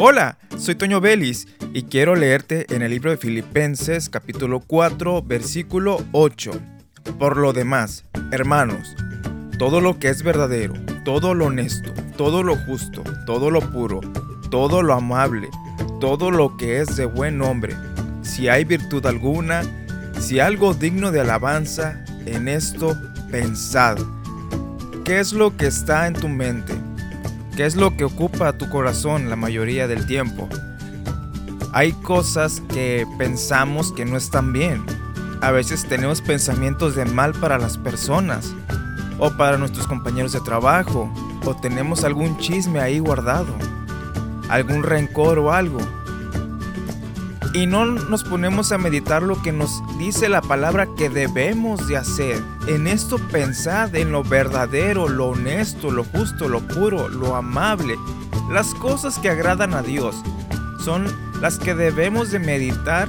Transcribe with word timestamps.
Hola, 0.00 0.38
soy 0.56 0.76
Toño 0.76 1.00
Vélez 1.00 1.48
y 1.74 1.82
quiero 1.82 2.14
leerte 2.14 2.72
en 2.72 2.82
el 2.82 2.92
libro 2.92 3.10
de 3.10 3.16
Filipenses 3.16 4.08
capítulo 4.08 4.60
4 4.60 5.22
versículo 5.22 6.00
8. 6.12 6.52
Por 7.18 7.36
lo 7.36 7.52
demás, 7.52 8.04
hermanos, 8.30 8.94
todo 9.58 9.80
lo 9.80 9.98
que 9.98 10.08
es 10.08 10.22
verdadero, 10.22 10.74
todo 11.04 11.34
lo 11.34 11.46
honesto, 11.46 11.92
todo 12.16 12.44
lo 12.44 12.54
justo, 12.54 13.02
todo 13.26 13.50
lo 13.50 13.60
puro, 13.72 14.00
todo 14.52 14.84
lo 14.84 14.94
amable, 14.94 15.48
todo 15.98 16.30
lo 16.30 16.56
que 16.56 16.78
es 16.78 16.94
de 16.94 17.06
buen 17.06 17.36
nombre, 17.36 17.74
si 18.22 18.46
hay 18.46 18.64
virtud 18.64 19.04
alguna, 19.04 19.62
si 20.20 20.38
algo 20.38 20.74
digno 20.74 21.10
de 21.10 21.22
alabanza, 21.22 22.04
en 22.24 22.46
esto 22.46 22.96
pensad. 23.32 23.98
¿Qué 25.04 25.18
es 25.18 25.32
lo 25.32 25.56
que 25.56 25.66
está 25.66 26.06
en 26.06 26.14
tu 26.14 26.28
mente? 26.28 26.87
¿Qué 27.58 27.66
es 27.66 27.74
lo 27.74 27.96
que 27.96 28.04
ocupa 28.04 28.52
tu 28.52 28.68
corazón 28.68 29.28
la 29.28 29.34
mayoría 29.34 29.88
del 29.88 30.06
tiempo? 30.06 30.48
Hay 31.72 31.90
cosas 31.90 32.62
que 32.72 33.04
pensamos 33.18 33.90
que 33.90 34.04
no 34.04 34.16
están 34.16 34.52
bien. 34.52 34.86
A 35.40 35.50
veces 35.50 35.84
tenemos 35.84 36.22
pensamientos 36.22 36.94
de 36.94 37.04
mal 37.04 37.32
para 37.32 37.58
las 37.58 37.76
personas 37.76 38.54
o 39.18 39.32
para 39.32 39.58
nuestros 39.58 39.88
compañeros 39.88 40.30
de 40.30 40.40
trabajo 40.40 41.12
o 41.44 41.56
tenemos 41.56 42.04
algún 42.04 42.38
chisme 42.38 42.78
ahí 42.78 43.00
guardado, 43.00 43.52
algún 44.48 44.84
rencor 44.84 45.40
o 45.40 45.52
algo 45.52 45.80
y 47.54 47.66
no 47.66 47.86
nos 47.86 48.24
ponemos 48.24 48.72
a 48.72 48.78
meditar 48.78 49.22
lo 49.22 49.40
que 49.42 49.52
nos 49.52 49.82
dice 49.98 50.28
la 50.28 50.42
palabra 50.42 50.88
que 50.96 51.08
debemos 51.08 51.88
de 51.88 51.96
hacer. 51.96 52.42
En 52.66 52.86
esto 52.86 53.18
pensad 53.18 53.94
en 53.94 54.12
lo 54.12 54.22
verdadero, 54.22 55.08
lo 55.08 55.28
honesto, 55.28 55.90
lo 55.90 56.04
justo, 56.04 56.48
lo 56.48 56.60
puro, 56.60 57.08
lo 57.08 57.36
amable. 57.36 57.96
Las 58.50 58.74
cosas 58.74 59.18
que 59.18 59.30
agradan 59.30 59.74
a 59.74 59.82
Dios 59.82 60.22
son 60.84 61.06
las 61.40 61.58
que 61.58 61.74
debemos 61.74 62.30
de 62.30 62.38
meditar, 62.38 63.08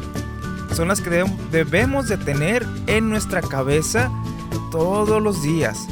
son 0.74 0.88
las 0.88 1.02
que 1.02 1.26
debemos 1.52 2.08
de 2.08 2.18
tener 2.18 2.66
en 2.88 3.10
nuestra 3.10 3.42
cabeza 3.42 4.10
todos 4.72 5.22
los 5.22 5.42
días. 5.42 5.88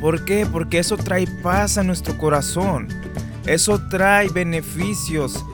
¿Por 0.00 0.24
qué? 0.24 0.46
Porque 0.46 0.78
eso 0.78 0.96
trae 0.96 1.26
paz 1.42 1.76
a 1.76 1.82
nuestro 1.82 2.16
corazón. 2.18 2.88
Eso 3.46 3.80
trae 3.88 4.28
beneficios 4.28 5.44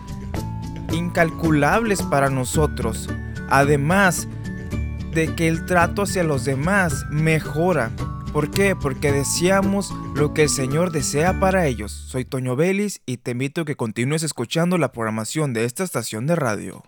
incalculables 0.95 2.03
para 2.03 2.31
nosotros. 2.31 3.09
Además 3.48 4.28
de 5.12 5.34
que 5.34 5.48
el 5.48 5.64
trato 5.67 6.03
hacia 6.03 6.25
los 6.25 6.45
demás 6.45 7.05
mejora. 7.11 7.91
¿Por 8.33 8.50
qué? 8.50 8.75
Porque 8.75 9.12
deseamos 9.12 9.92
lo 10.17 10.34
que 10.34 10.42
el 10.42 10.48
Señor 10.48 10.91
desea 10.91 11.39
para 11.39 11.67
ellos. 11.67 11.92
Soy 11.92 12.25
Toño 12.25 12.56
Vélez 12.56 13.00
y 13.06 13.19
te 13.19 13.31
invito 13.31 13.61
a 13.61 13.65
que 13.65 13.77
continúes 13.77 14.25
escuchando 14.25 14.77
la 14.77 14.91
programación 14.91 15.53
de 15.53 15.65
esta 15.65 15.84
estación 15.84 16.27
de 16.27 16.34
radio. 16.34 16.83